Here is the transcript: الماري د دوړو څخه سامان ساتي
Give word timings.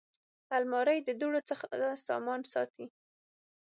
الماري 0.57 0.97
د 1.03 1.09
دوړو 1.19 1.41
څخه 1.49 1.65
سامان 2.07 2.41
ساتي 2.53 2.85